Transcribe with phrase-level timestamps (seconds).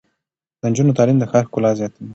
[0.59, 2.09] د نجونو تعلیم د ښار ښکلا زیاتوي.